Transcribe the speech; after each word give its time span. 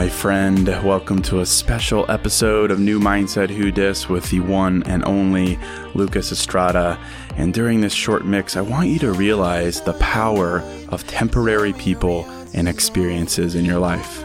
my 0.00 0.08
friend. 0.08 0.66
Welcome 0.82 1.20
to 1.24 1.40
a 1.40 1.44
special 1.46 2.10
episode 2.10 2.70
of 2.70 2.80
New 2.80 2.98
Mindset 2.98 3.50
Who 3.50 3.70
Dis 3.70 4.08
with 4.08 4.30
the 4.30 4.40
one 4.40 4.82
and 4.84 5.04
only 5.04 5.58
Lucas 5.92 6.32
Estrada. 6.32 6.98
And 7.36 7.52
during 7.52 7.82
this 7.82 7.92
short 7.92 8.24
mix, 8.24 8.56
I 8.56 8.62
want 8.62 8.88
you 8.88 8.98
to 9.00 9.12
realize 9.12 9.82
the 9.82 9.92
power 9.92 10.62
of 10.88 11.06
temporary 11.06 11.74
people 11.74 12.24
and 12.54 12.66
experiences 12.66 13.54
in 13.54 13.66
your 13.66 13.78
life. 13.78 14.24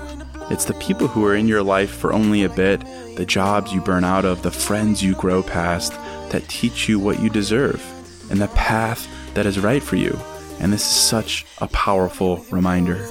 It's 0.49 0.63
the 0.63 0.75
people 0.75 1.09
who 1.09 1.25
are 1.25 1.35
in 1.35 1.45
your 1.45 1.61
life 1.61 1.91
for 1.91 2.13
only 2.13 2.45
a 2.45 2.49
bit, 2.49 2.81
the 3.17 3.25
jobs 3.25 3.73
you 3.73 3.81
burn 3.81 4.05
out 4.05 4.23
of, 4.23 4.43
the 4.43 4.51
friends 4.51 5.03
you 5.03 5.13
grow 5.15 5.43
past 5.43 5.91
that 6.31 6.47
teach 6.47 6.87
you 6.87 6.99
what 7.01 7.19
you 7.19 7.29
deserve, 7.29 7.83
and 8.31 8.39
the 8.39 8.47
path 8.47 9.09
that 9.33 9.45
is 9.45 9.59
right 9.59 9.83
for 9.83 9.97
you. 9.97 10.17
And 10.61 10.71
this 10.71 10.83
is 10.83 10.95
such 10.95 11.45
a 11.57 11.67
powerful 11.67 12.45
reminder. 12.49 13.05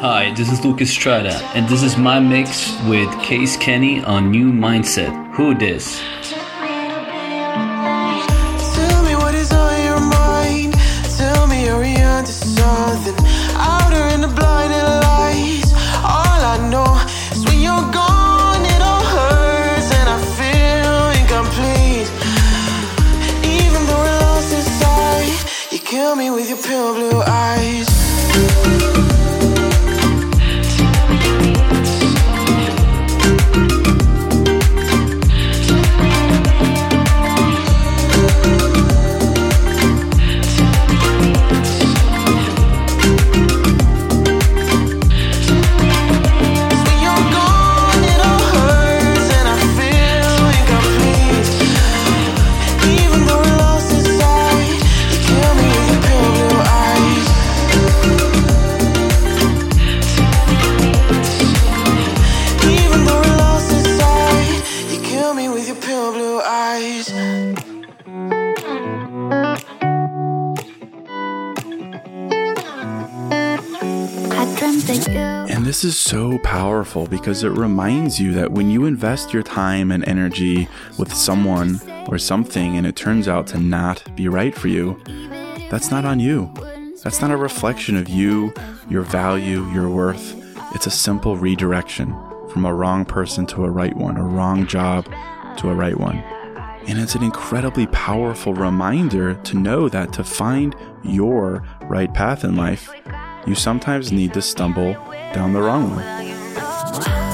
Hi, 0.00 0.32
this 0.32 0.52
is 0.52 0.64
Lucas 0.64 0.90
Estrada, 0.90 1.34
and 1.56 1.68
this 1.68 1.82
is 1.82 1.96
my 1.96 2.20
mix 2.20 2.80
with 2.84 3.10
Case 3.20 3.56
Kenny 3.56 4.00
on 4.04 4.30
New 4.30 4.52
Mindset. 4.52 5.34
Who 5.34 5.54
dis? 5.54 6.00
This 75.78 75.94
is 75.94 76.00
so 76.00 76.36
powerful 76.38 77.06
because 77.06 77.44
it 77.44 77.50
reminds 77.50 78.18
you 78.18 78.32
that 78.32 78.50
when 78.50 78.68
you 78.68 78.84
invest 78.84 79.32
your 79.32 79.44
time 79.44 79.92
and 79.92 80.04
energy 80.08 80.66
with 80.98 81.14
someone 81.14 81.80
or 82.08 82.18
something 82.18 82.76
and 82.76 82.84
it 82.84 82.96
turns 82.96 83.28
out 83.28 83.46
to 83.46 83.58
not 83.60 84.02
be 84.16 84.26
right 84.26 84.56
for 84.56 84.66
you, 84.66 85.00
that's 85.70 85.92
not 85.92 86.04
on 86.04 86.18
you. 86.18 86.52
That's 87.04 87.20
not 87.20 87.30
a 87.30 87.36
reflection 87.36 87.96
of 87.96 88.08
you, 88.08 88.52
your 88.90 89.02
value, 89.02 89.70
your 89.70 89.88
worth. 89.88 90.34
It's 90.74 90.88
a 90.88 90.90
simple 90.90 91.36
redirection 91.36 92.08
from 92.50 92.64
a 92.64 92.74
wrong 92.74 93.04
person 93.04 93.46
to 93.46 93.64
a 93.64 93.70
right 93.70 93.96
one, 93.96 94.16
a 94.16 94.26
wrong 94.26 94.66
job 94.66 95.04
to 95.58 95.70
a 95.70 95.74
right 95.76 95.96
one. 95.96 96.18
And 96.88 96.98
it's 96.98 97.14
an 97.14 97.22
incredibly 97.22 97.86
powerful 97.86 98.52
reminder 98.52 99.34
to 99.34 99.56
know 99.56 99.88
that 99.90 100.12
to 100.14 100.24
find 100.24 100.74
your 101.04 101.64
right 101.82 102.12
path 102.12 102.42
in 102.42 102.56
life, 102.56 102.90
you 103.46 103.54
sometimes 103.54 104.10
need 104.10 104.34
to 104.34 104.42
stumble 104.42 104.96
down 105.32 105.52
the 105.52 105.60
wrong 105.60 105.94
one. 105.94 107.27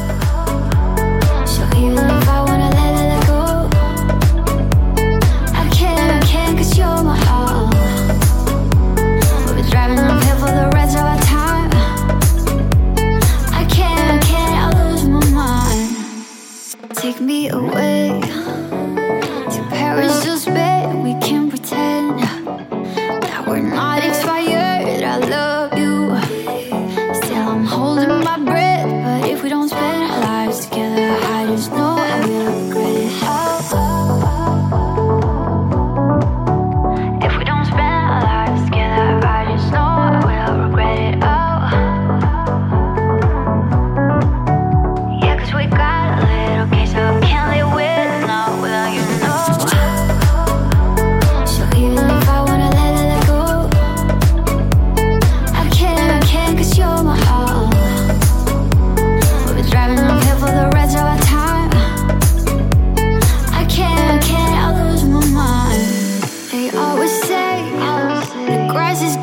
Is 69.05 69.17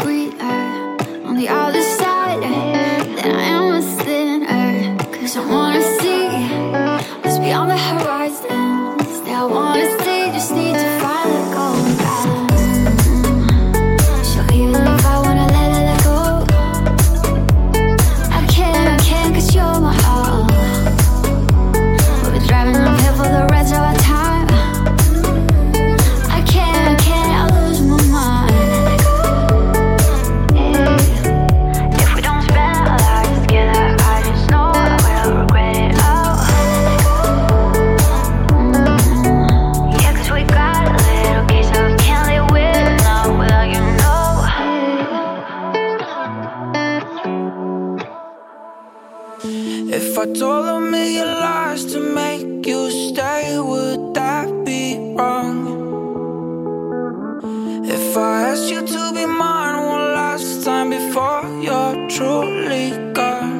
asked 58.51 58.69
you 58.69 58.85
to 58.85 59.13
be 59.13 59.25
mine 59.25 59.77
one 59.93 60.07
last 60.13 60.65
time 60.65 60.89
before 60.89 61.43
you're 61.65 61.95
truly 62.15 62.87
gone. 63.13 63.55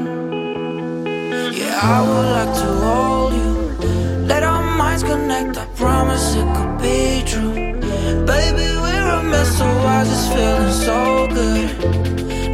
Yeah, 1.57 1.93
I 1.95 1.97
would 2.07 2.29
like 2.37 2.53
to 2.61 2.69
hold 2.83 3.33
you. 3.41 3.51
Let 4.31 4.43
our 4.43 4.63
minds 4.79 5.03
connect. 5.03 5.57
I 5.63 5.65
promise 5.83 6.35
it 6.41 6.47
could 6.55 6.75
be 6.85 6.99
true. 7.31 7.53
Baby, 8.31 8.67
we're 8.83 9.09
a 9.19 9.23
mess, 9.31 9.49
so 9.57 9.65
why 9.83 10.03
this 10.09 10.25
feeling 10.33 10.75
so 10.87 10.99
good? 11.37 11.69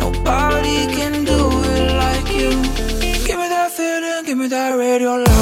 Nobody 0.04 0.78
can 0.98 1.14
do 1.34 1.40
it 1.74 1.90
like 2.04 2.28
you. 2.40 2.52
Give 3.26 3.38
me 3.42 3.48
that 3.56 3.72
feeling, 3.78 4.26
give 4.28 4.38
me 4.38 4.48
that 4.48 4.78
radio. 4.78 5.12
Light. 5.24 5.37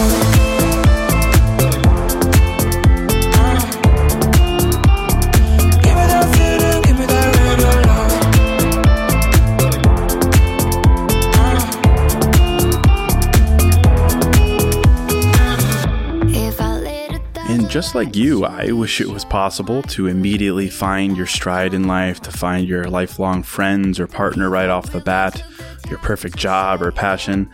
Just 17.76 17.94
like 17.94 18.16
you, 18.16 18.46
I 18.46 18.72
wish 18.72 19.02
it 19.02 19.10
was 19.10 19.26
possible 19.26 19.82
to 19.82 20.08
immediately 20.08 20.70
find 20.70 21.18
your 21.18 21.26
stride 21.26 21.74
in 21.74 21.90
life, 21.90 22.22
to 22.22 22.32
find 22.32 22.66
your 22.66 22.86
lifelong 22.86 23.44
friends 23.44 24.00
or 24.00 24.08
partner 24.08 24.50
right 24.50 24.70
off 24.70 24.94
the 24.94 25.02
bat, 25.02 25.44
your 25.90 26.00
perfect 26.00 26.38
job 26.38 26.82
or 26.82 26.94
passion. 26.94 27.50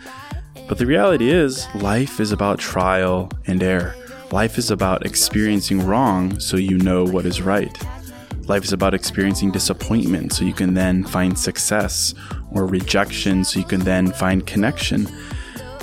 But 0.68 0.78
the 0.78 0.86
reality 0.86 1.28
is, 1.28 1.66
life 1.74 2.20
is 2.20 2.30
about 2.30 2.60
trial 2.60 3.32
and 3.48 3.60
error. 3.64 3.96
Life 4.30 4.58
is 4.58 4.70
about 4.70 5.04
experiencing 5.04 5.84
wrong 5.84 6.38
so 6.38 6.56
you 6.56 6.78
know 6.78 7.04
what 7.04 7.26
is 7.26 7.42
right. 7.42 7.76
Life 8.46 8.62
is 8.62 8.72
about 8.72 8.94
experiencing 8.94 9.50
disappointment 9.50 10.34
so 10.34 10.44
you 10.44 10.54
can 10.54 10.74
then 10.74 11.02
find 11.02 11.36
success, 11.36 12.14
or 12.52 12.64
rejection 12.64 13.42
so 13.42 13.58
you 13.58 13.66
can 13.66 13.80
then 13.80 14.12
find 14.12 14.46
connection. 14.46 15.08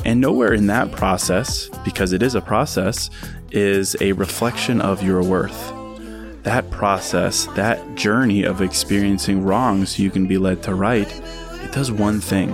And 0.06 0.22
nowhere 0.22 0.54
in 0.54 0.68
that 0.68 0.92
process, 0.92 1.70
because 1.84 2.14
it 2.14 2.24
is 2.24 2.36
a 2.36 2.42
process, 2.42 3.10
is 3.52 3.96
a 4.02 4.14
reflection 4.14 4.82
of 4.82 5.04
your 5.04 5.24
worth. 5.24 5.74
That 6.44 6.70
process, 6.72 7.46
that 7.56 7.96
journey 7.96 8.44
of 8.44 8.62
experiencing 8.62 9.44
wrongs, 9.44 10.00
you 10.00 10.10
can 10.10 10.26
be 10.26 10.38
led 10.38 10.64
to 10.64 10.74
right, 10.74 11.12
it 11.64 11.72
does 11.72 11.92
one 11.92 12.22
thing, 12.22 12.52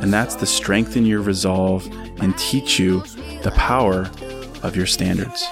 and 0.00 0.12
that's 0.12 0.34
to 0.36 0.46
strengthen 0.46 1.06
your 1.06 1.22
resolve 1.22 1.86
and 2.20 2.36
teach 2.38 2.78
you 2.78 3.00
the 3.42 3.52
power 3.56 4.10
of 4.62 4.76
your 4.76 4.86
standards. 4.86 5.44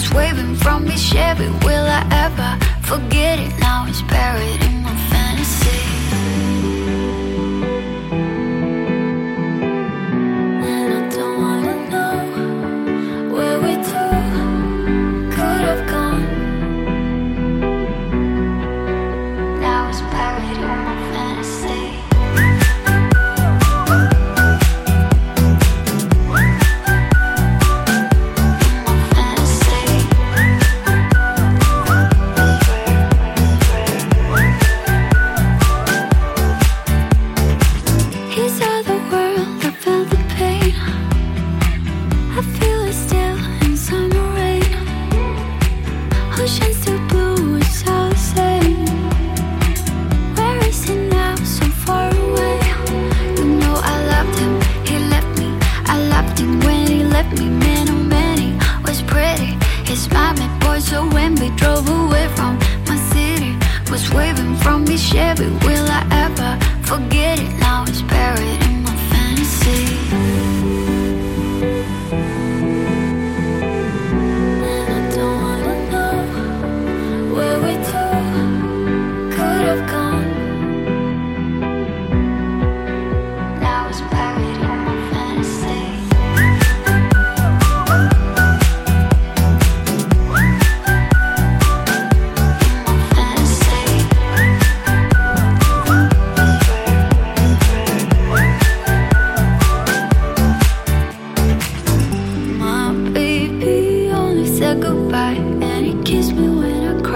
was 0.00 0.12
waving 0.14 0.54
from 0.56 0.86
his 0.86 1.02
Chevy. 1.02 1.48
Will 1.64 1.86
I 1.86 2.02
ever 2.24 2.50
forget 2.86 3.38
it? 3.38 3.52
Now 3.60 3.86
it's 3.88 4.02
buried 4.02 4.62
in 4.62 4.82
my 4.82 4.96
fantasy. 5.10 5.99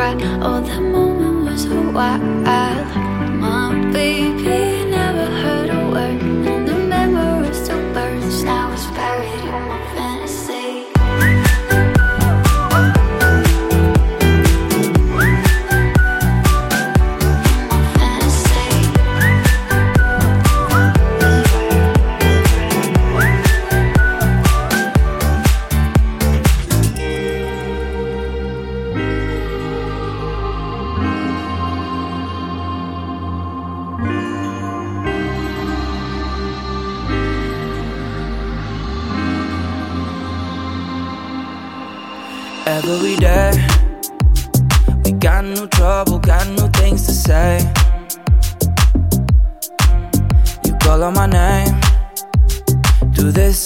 cried. 0.04 0.22
Oh, 0.42 0.60
that 0.60 0.82
moment 0.82 1.44
was 1.44 1.62
so 1.62 1.90
wild, 1.90 2.22
my 3.40 3.90
baby. 3.92 4.73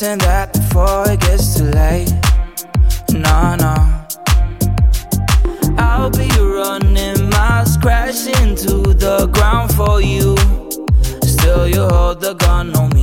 This 0.00 0.18
that 0.18 0.52
before 0.52 1.10
it 1.10 1.20
gets 1.20 1.56
too 1.56 1.64
late. 1.64 2.12
No, 3.10 3.56
no. 3.56 3.74
I'll 5.76 6.10
be 6.10 6.28
running 6.38 7.30
miles, 7.30 7.76
crashing 7.78 8.54
to 8.56 8.94
the 8.94 9.28
ground 9.32 9.74
for 9.74 10.00
you. 10.00 10.36
Still, 11.22 11.66
you 11.68 11.82
hold 11.88 12.20
the 12.20 12.34
gun 12.34 12.76
on 12.76 12.90
me. 12.90 12.97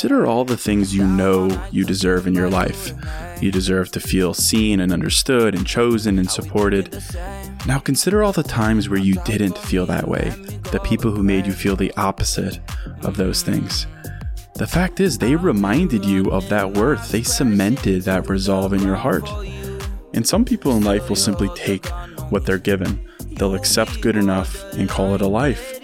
Consider 0.00 0.26
all 0.26 0.46
the 0.46 0.56
things 0.56 0.94
you 0.94 1.06
know 1.06 1.50
you 1.70 1.84
deserve 1.84 2.26
in 2.26 2.32
your 2.32 2.48
life. 2.48 2.90
You 3.42 3.52
deserve 3.52 3.90
to 3.90 4.00
feel 4.00 4.32
seen 4.32 4.80
and 4.80 4.94
understood 4.94 5.54
and 5.54 5.66
chosen 5.66 6.18
and 6.18 6.30
supported. 6.30 6.98
Now 7.66 7.80
consider 7.80 8.22
all 8.22 8.32
the 8.32 8.42
times 8.42 8.88
where 8.88 8.98
you 8.98 9.16
didn't 9.26 9.58
feel 9.58 9.84
that 9.84 10.08
way, 10.08 10.30
the 10.72 10.80
people 10.82 11.10
who 11.10 11.22
made 11.22 11.44
you 11.44 11.52
feel 11.52 11.76
the 11.76 11.92
opposite 11.98 12.60
of 13.02 13.18
those 13.18 13.42
things. 13.42 13.86
The 14.54 14.66
fact 14.66 15.00
is, 15.00 15.18
they 15.18 15.36
reminded 15.36 16.02
you 16.06 16.30
of 16.30 16.48
that 16.48 16.72
worth, 16.72 17.10
they 17.10 17.22
cemented 17.22 18.04
that 18.04 18.30
resolve 18.30 18.72
in 18.72 18.80
your 18.80 18.96
heart. 18.96 19.28
And 20.14 20.26
some 20.26 20.46
people 20.46 20.78
in 20.78 20.82
life 20.82 21.10
will 21.10 21.16
simply 21.16 21.50
take 21.54 21.86
what 22.30 22.46
they're 22.46 22.56
given, 22.56 23.06
they'll 23.32 23.54
accept 23.54 24.00
good 24.00 24.16
enough 24.16 24.64
and 24.72 24.88
call 24.88 25.14
it 25.14 25.20
a 25.20 25.28
life. 25.28 25.78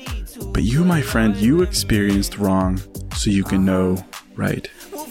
But 0.55 0.63
you, 0.63 0.85
my 0.85 1.03
friend, 1.03 1.37
you 1.37 1.61
experienced 1.61 2.39
wrong 2.39 2.81
so 3.17 3.31
you 3.31 3.45
can 3.45 3.65
know 3.65 4.05
right. 4.37 4.71
We'll 4.93 5.07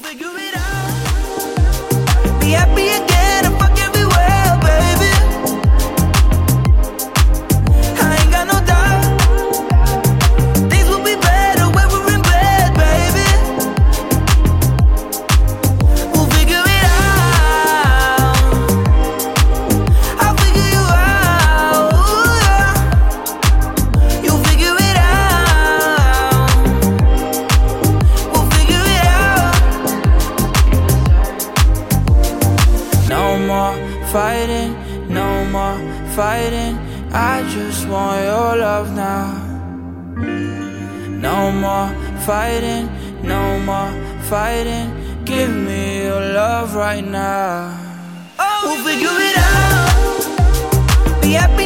Be 51.25 51.33
happy 51.33 51.64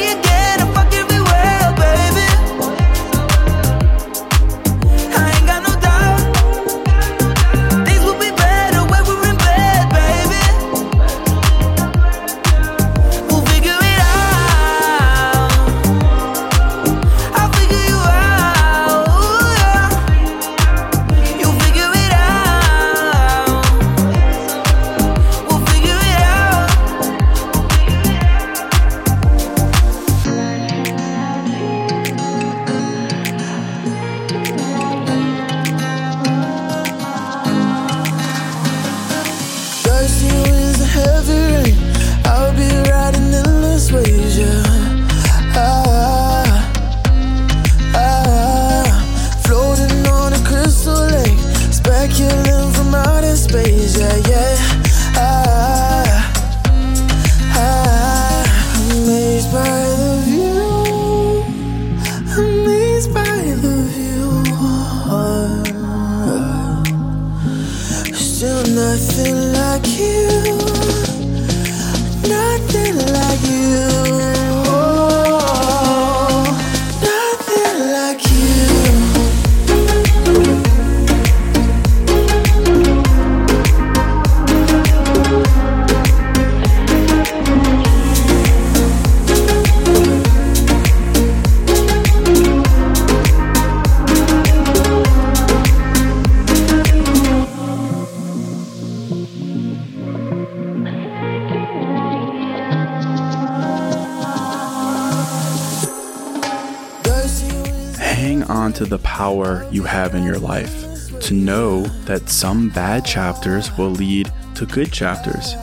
some 112.40 112.70
bad 112.70 113.04
chapters 113.04 113.70
will 113.78 113.90
lead 113.90 114.32
to 114.56 114.66
good 114.66 114.94
chapters. 114.94 115.56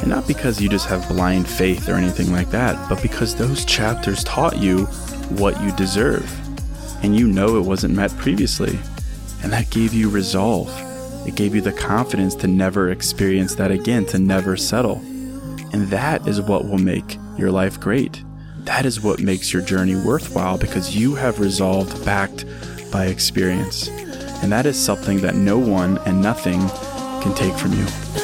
And 0.00 0.08
not 0.08 0.26
because 0.26 0.62
you 0.62 0.68
just 0.70 0.86
have 0.86 1.06
blind 1.06 1.46
faith 1.46 1.90
or 1.90 1.94
anything 1.96 2.32
like 2.32 2.50
that, 2.52 2.88
but 2.88 3.02
because 3.02 3.34
those 3.34 3.66
chapters 3.66 4.24
taught 4.24 4.56
you 4.56 4.86
what 5.36 5.60
you 5.60 5.70
deserve. 5.72 6.24
And 7.04 7.14
you 7.14 7.28
know 7.28 7.58
it 7.58 7.66
wasn't 7.66 7.94
met 7.94 8.16
previously. 8.16 8.78
And 9.42 9.52
that 9.52 9.68
gave 9.68 9.92
you 9.92 10.08
resolve. 10.08 10.70
It 11.28 11.34
gave 11.34 11.54
you 11.54 11.60
the 11.60 11.70
confidence 11.70 12.34
to 12.36 12.46
never 12.46 12.90
experience 12.90 13.54
that 13.56 13.70
again, 13.70 14.06
to 14.06 14.18
never 14.18 14.56
settle. 14.56 15.02
And 15.74 15.88
that 15.88 16.26
is 16.26 16.40
what 16.40 16.64
will 16.64 16.78
make 16.78 17.18
your 17.36 17.50
life 17.50 17.78
great. 17.78 18.24
That 18.60 18.86
is 18.86 19.02
what 19.02 19.20
makes 19.20 19.52
your 19.52 19.60
journey 19.60 19.96
worthwhile 19.96 20.56
because 20.56 20.96
you 20.96 21.14
have 21.14 21.40
resolved 21.40 22.02
backed 22.06 22.46
by 22.90 23.08
experience. 23.08 23.90
And 24.42 24.50
that 24.50 24.66
is 24.66 24.76
something 24.78 25.20
that 25.20 25.36
no 25.36 25.58
one 25.58 25.98
and 25.98 26.20
nothing 26.20 26.60
can 27.22 27.32
take 27.34 27.54
from 27.54 27.72
you. 27.72 28.21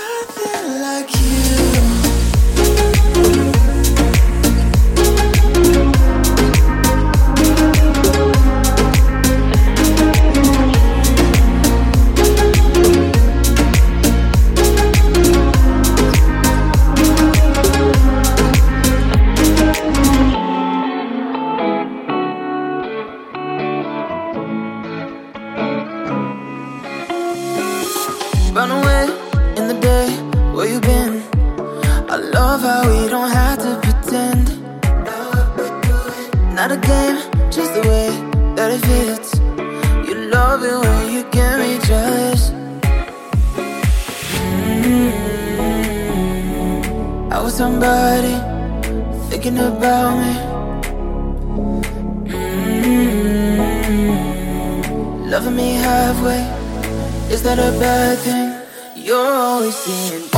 Where 30.59 30.67
you 30.67 30.81
been? 30.81 31.23
I 32.11 32.17
love 32.17 32.63
how 32.63 32.83
we 32.83 33.09
don't 33.09 33.31
have 33.31 33.59
to 33.61 33.79
pretend. 33.81 34.61
Not 36.53 36.73
a 36.73 36.77
game, 36.79 37.19
just 37.49 37.75
the 37.75 37.83
way 37.87 38.11
that 38.57 38.73
it 38.73 38.81
fits. 38.91 39.39
You 40.09 40.15
love 40.35 40.65
it 40.65 40.77
when 40.85 41.13
you 41.15 41.23
get 41.31 41.61
me 41.61 41.79
jealous. 41.87 42.51
-hmm. 44.19 45.11
I 47.37 47.39
was 47.45 47.55
somebody 47.55 48.35
thinking 49.31 49.59
about 49.71 50.13
me. 50.21 50.33
-hmm. 52.29 52.51
Loving 55.31 55.57
me 55.61 55.69
halfway, 55.87 56.43
is 57.31 57.41
that 57.43 57.59
a 57.59 57.71
bad 57.79 58.19
thing? 58.25 58.49
You're 59.07 59.35
always 59.49 59.77
seeing. 59.77 60.38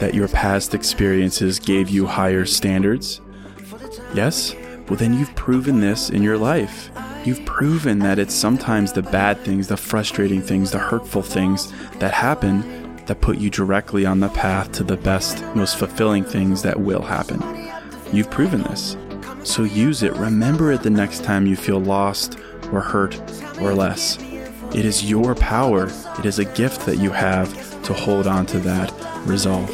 that 0.00 0.14
your 0.14 0.28
past 0.28 0.74
experiences 0.74 1.58
gave 1.58 1.88
you 1.88 2.06
higher 2.06 2.44
standards? 2.44 3.20
Yes? 4.14 4.54
Well, 4.88 4.96
then 4.96 5.14
you've 5.14 5.34
proven 5.34 5.80
this 5.80 6.10
in 6.10 6.22
your 6.22 6.38
life. 6.38 6.90
You've 7.24 7.44
proven 7.46 8.00
that 8.00 8.18
it's 8.18 8.34
sometimes 8.34 8.92
the 8.92 9.02
bad 9.02 9.38
things, 9.38 9.68
the 9.68 9.76
frustrating 9.76 10.42
things, 10.42 10.70
the 10.70 10.78
hurtful 10.78 11.22
things 11.22 11.72
that 11.98 12.12
happen 12.12 12.96
that 13.06 13.20
put 13.20 13.38
you 13.38 13.50
directly 13.50 14.04
on 14.04 14.20
the 14.20 14.28
path 14.28 14.72
to 14.72 14.84
the 14.84 14.96
best, 14.96 15.42
most 15.54 15.78
fulfilling 15.78 16.24
things 16.24 16.62
that 16.62 16.80
will 16.80 17.02
happen. 17.02 17.42
You've 18.12 18.30
proven 18.30 18.62
this. 18.62 18.96
So 19.42 19.62
use 19.64 20.02
it. 20.02 20.12
Remember 20.14 20.72
it 20.72 20.82
the 20.82 20.90
next 20.90 21.24
time 21.24 21.46
you 21.46 21.56
feel 21.56 21.80
lost 21.80 22.38
or 22.72 22.80
hurt 22.80 23.18
or 23.60 23.74
less. 23.74 24.18
It 24.74 24.84
is 24.84 25.08
your 25.08 25.34
power, 25.34 25.90
it 26.18 26.26
is 26.26 26.38
a 26.38 26.44
gift 26.44 26.84
that 26.86 26.96
you 26.96 27.10
have 27.10 27.82
to 27.84 27.92
hold 27.92 28.26
on 28.26 28.46
to 28.46 28.58
that 28.60 28.92
resolve. 29.26 29.70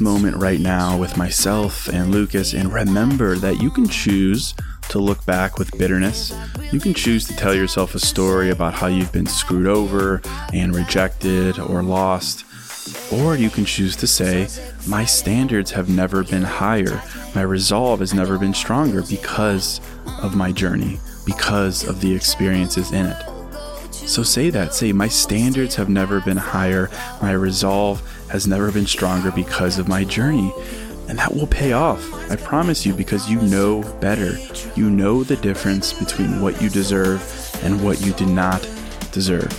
Moment 0.00 0.36
right 0.36 0.60
now 0.60 0.96
with 0.96 1.16
myself 1.16 1.88
and 1.88 2.10
Lucas 2.10 2.54
and 2.54 2.72
remember 2.72 3.36
that 3.36 3.60
you 3.60 3.70
can 3.70 3.88
choose 3.88 4.54
to 4.88 4.98
look 4.98 5.24
back 5.24 5.58
with 5.58 5.76
bitterness. 5.78 6.34
You 6.72 6.80
can 6.80 6.94
choose 6.94 7.26
to 7.28 7.36
tell 7.36 7.54
yourself 7.54 7.94
a 7.94 8.00
story 8.00 8.50
about 8.50 8.74
how 8.74 8.88
you've 8.88 9.12
been 9.12 9.26
screwed 9.26 9.66
over 9.66 10.20
and 10.52 10.74
rejected 10.74 11.58
or 11.58 11.82
lost. 11.82 12.44
Or 13.12 13.36
you 13.36 13.50
can 13.50 13.64
choose 13.64 13.94
to 13.96 14.06
say, 14.06 14.48
My 14.86 15.04
standards 15.04 15.70
have 15.72 15.88
never 15.88 16.24
been 16.24 16.42
higher. 16.42 17.02
My 17.34 17.42
resolve 17.42 18.00
has 18.00 18.14
never 18.14 18.38
been 18.38 18.54
stronger 18.54 19.02
because 19.02 19.80
of 20.22 20.34
my 20.34 20.50
journey, 20.50 20.98
because 21.24 21.86
of 21.86 22.00
the 22.00 22.14
experiences 22.14 22.90
in 22.92 23.06
it. 23.06 23.26
So 23.92 24.22
say 24.24 24.50
that. 24.50 24.74
Say, 24.74 24.92
My 24.92 25.08
standards 25.08 25.76
have 25.76 25.88
never 25.88 26.20
been 26.20 26.36
higher. 26.36 26.90
My 27.22 27.32
resolve 27.32 28.02
has 28.30 28.46
never 28.46 28.70
been 28.72 28.86
stronger 28.86 29.30
because 29.30 29.78
of 29.78 29.88
my 29.88 30.04
journey. 30.04 30.52
And 31.08 31.18
that 31.18 31.34
will 31.34 31.48
pay 31.48 31.72
off, 31.72 32.02
I 32.30 32.36
promise 32.36 32.86
you, 32.86 32.94
because 32.94 33.28
you 33.28 33.40
know 33.42 33.82
better. 34.00 34.38
You 34.76 34.88
know 34.88 35.24
the 35.24 35.36
difference 35.36 35.92
between 35.92 36.40
what 36.40 36.62
you 36.62 36.68
deserve 36.68 37.20
and 37.64 37.82
what 37.84 38.00
you 38.00 38.12
do 38.12 38.26
not 38.26 38.62
deserve. 39.10 39.52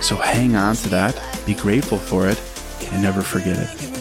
So 0.00 0.16
hang 0.16 0.56
on 0.56 0.74
to 0.76 0.88
that, 0.88 1.20
be 1.44 1.54
grateful 1.54 1.98
for 1.98 2.28
it, 2.28 2.40
and 2.92 3.02
never 3.02 3.20
forget 3.20 3.58
it. 3.58 3.95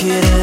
In 0.00 0.10
it 0.10 0.41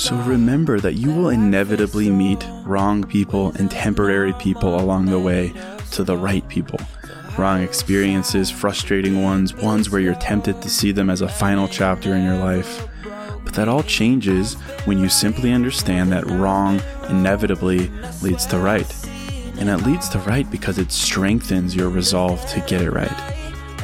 So 0.00 0.16
remember 0.16 0.80
that 0.80 0.94
you 0.94 1.12
will 1.12 1.28
inevitably 1.28 2.08
meet 2.08 2.42
wrong 2.64 3.04
people 3.04 3.52
and 3.56 3.70
temporary 3.70 4.32
people 4.32 4.80
along 4.80 5.04
the 5.04 5.18
way 5.18 5.52
to 5.90 6.04
the 6.04 6.16
right 6.16 6.48
people. 6.48 6.80
Wrong 7.36 7.62
experiences, 7.62 8.50
frustrating 8.50 9.22
ones, 9.22 9.54
ones 9.54 9.90
where 9.90 10.00
you're 10.00 10.14
tempted 10.14 10.62
to 10.62 10.70
see 10.70 10.90
them 10.90 11.10
as 11.10 11.20
a 11.20 11.28
final 11.28 11.68
chapter 11.68 12.14
in 12.14 12.24
your 12.24 12.38
life. 12.38 12.88
But 13.44 13.52
that 13.52 13.68
all 13.68 13.82
changes 13.82 14.54
when 14.86 14.98
you 14.98 15.10
simply 15.10 15.52
understand 15.52 16.10
that 16.12 16.24
wrong 16.24 16.80
inevitably 17.10 17.90
leads 18.22 18.46
to 18.46 18.58
right. 18.58 18.90
And 19.58 19.68
it 19.68 19.86
leads 19.86 20.08
to 20.08 20.18
right 20.20 20.50
because 20.50 20.78
it 20.78 20.92
strengthens 20.92 21.76
your 21.76 21.90
resolve 21.90 22.44
to 22.52 22.60
get 22.60 22.80
it 22.80 22.90
right. 22.90 23.12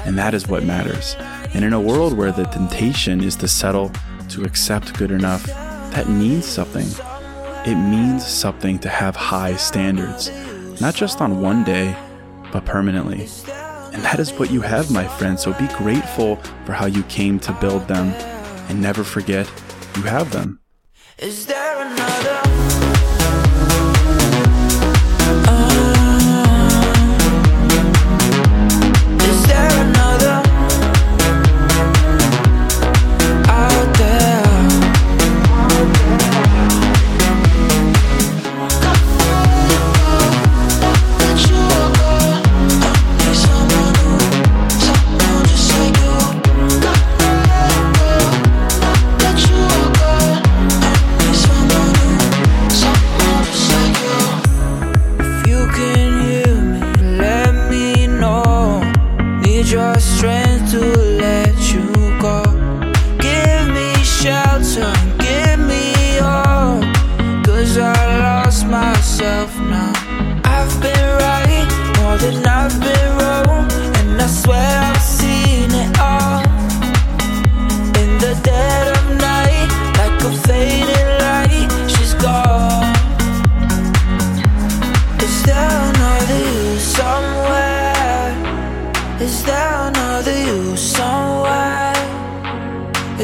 And 0.07 0.17
that 0.17 0.33
is 0.33 0.49
what 0.49 0.65
matters. 0.65 1.15
And 1.53 1.63
in 1.63 1.75
a 1.75 1.81
world 1.81 2.17
where 2.17 2.33
the 2.33 2.45
temptation 2.45 3.23
is 3.23 3.37
to 3.37 3.49
settle, 3.49 3.93
to 4.31 4.45
accept 4.45 4.95
good 4.95 5.11
enough, 5.11 5.47
that 5.93 6.09
means 6.09 6.45
something. 6.45 6.87
It 7.65 7.77
means 7.77 8.27
something 8.27 8.79
to 8.81 8.89
have 8.89 9.17
high 9.17 9.57
standards. 9.57 10.31
not 10.81 10.95
just 10.95 11.21
on 11.21 11.41
one 11.41 11.65
day, 11.65 11.97
but 12.53 12.65
permanently. 12.65 13.29
And 13.93 14.03
that 14.05 14.21
is 14.21 14.33
what 14.35 14.51
you 14.51 14.61
have, 14.61 14.91
my 14.91 15.09
friend. 15.09 15.41
So 15.41 15.53
be 15.55 15.69
grateful 15.69 16.37
for 16.65 16.73
how 16.73 16.87
you 16.87 17.03
came 17.05 17.41
to 17.41 17.53
build 17.55 17.89
them 17.89 18.09
and 18.69 18.81
never 18.81 19.05
forget 19.05 19.51
you 19.97 20.03
have 20.03 20.33
them. 20.33 20.61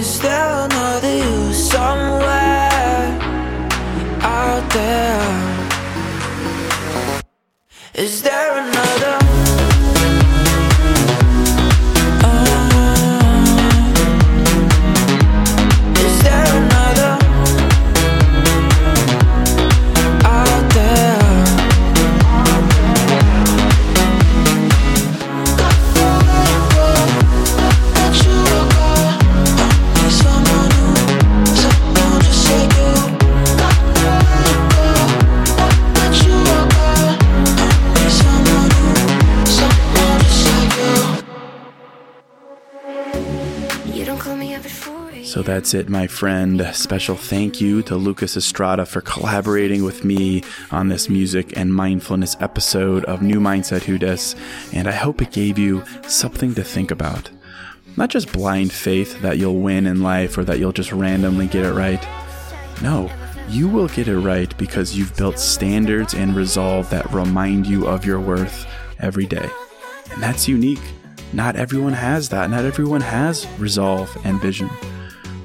Is 0.02 0.18
there 0.18 0.64
another 0.64 1.14
you 1.16 1.52
somewhere 1.52 3.06
out 4.20 4.68
there? 4.70 5.22
Is 7.94 8.20
there 8.20 8.51
that's 45.52 45.74
it, 45.74 45.90
my 45.90 46.06
friend. 46.06 46.66
Special 46.72 47.14
thank 47.14 47.60
you 47.60 47.82
to 47.82 47.94
Lucas 47.94 48.38
Estrada 48.38 48.86
for 48.86 49.02
collaborating 49.02 49.84
with 49.84 50.02
me 50.02 50.42
on 50.70 50.88
this 50.88 51.10
music 51.10 51.58
and 51.58 51.74
mindfulness 51.74 52.38
episode 52.40 53.04
of 53.04 53.20
New 53.20 53.38
Mindset 53.38 53.82
Who 53.82 53.98
Dis, 53.98 54.34
and 54.72 54.88
I 54.88 54.92
hope 54.92 55.20
it 55.20 55.30
gave 55.30 55.58
you 55.58 55.84
something 56.08 56.54
to 56.54 56.64
think 56.64 56.90
about. 56.90 57.28
Not 57.98 58.08
just 58.08 58.32
blind 58.32 58.72
faith 58.72 59.20
that 59.20 59.36
you'll 59.36 59.60
win 59.60 59.86
in 59.86 60.00
life 60.00 60.38
or 60.38 60.44
that 60.44 60.58
you'll 60.58 60.72
just 60.72 60.90
randomly 60.90 61.48
get 61.48 61.66
it 61.66 61.74
right. 61.74 62.02
No, 62.80 63.10
you 63.50 63.68
will 63.68 63.88
get 63.88 64.08
it 64.08 64.20
right 64.20 64.56
because 64.56 64.96
you've 64.96 65.14
built 65.18 65.38
standards 65.38 66.14
and 66.14 66.34
resolve 66.34 66.88
that 66.88 67.12
remind 67.12 67.66
you 67.66 67.86
of 67.86 68.06
your 68.06 68.20
worth 68.20 68.66
every 69.00 69.26
day. 69.26 69.50
And 70.12 70.22
that's 70.22 70.48
unique. 70.48 70.80
Not 71.34 71.56
everyone 71.56 71.92
has 71.92 72.30
that. 72.30 72.48
Not 72.48 72.64
everyone 72.64 73.02
has 73.02 73.46
resolve 73.58 74.16
and 74.24 74.40
vision. 74.40 74.70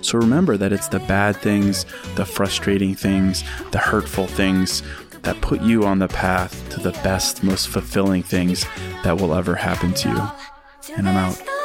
So 0.07 0.17
remember 0.17 0.55
that 0.55 0.71
it's 0.71 0.87
the 0.87 0.99
bad 1.01 1.35
things, 1.35 1.85
the 2.15 2.23
frustrating 2.23 2.95
things, 2.95 3.43
the 3.71 3.77
hurtful 3.77 4.25
things 4.25 4.81
that 5.23 5.41
put 5.41 5.61
you 5.61 5.83
on 5.83 5.99
the 5.99 6.07
path 6.07 6.69
to 6.69 6.79
the 6.79 6.93
best, 7.03 7.43
most 7.43 7.67
fulfilling 7.67 8.23
things 8.23 8.65
that 9.03 9.19
will 9.19 9.35
ever 9.35 9.55
happen 9.55 9.93
to 9.95 10.07
you. 10.07 10.93
And 10.95 11.09
I'm 11.09 11.17
out. 11.17 11.56